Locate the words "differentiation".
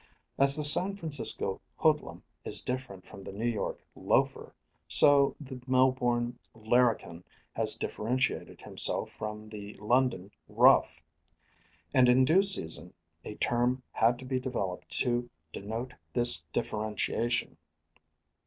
16.51-17.57